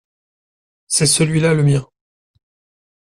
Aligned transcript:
C’est 0.87 1.05
celui-là 1.05 1.53
le 1.53 1.61
mien. 1.63 1.87